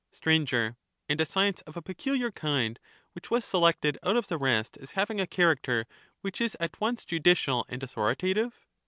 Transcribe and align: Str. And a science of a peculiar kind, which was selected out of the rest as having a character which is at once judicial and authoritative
Str. 0.11 0.31
And 0.31 1.21
a 1.21 1.27
science 1.27 1.61
of 1.67 1.77
a 1.77 1.81
peculiar 1.83 2.31
kind, 2.31 2.79
which 3.13 3.29
was 3.29 3.45
selected 3.45 3.99
out 4.01 4.15
of 4.17 4.29
the 4.29 4.39
rest 4.39 4.75
as 4.77 4.93
having 4.93 5.21
a 5.21 5.27
character 5.27 5.85
which 6.21 6.41
is 6.41 6.57
at 6.59 6.81
once 6.81 7.05
judicial 7.05 7.67
and 7.69 7.83
authoritative 7.83 8.65